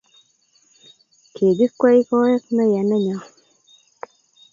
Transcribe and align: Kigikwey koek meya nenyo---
Kigikwey 1.33 1.99
koek 2.09 2.43
meya 2.55 2.81
nenyo--- 2.89 3.25